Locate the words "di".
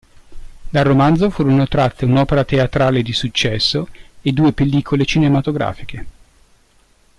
3.03-3.13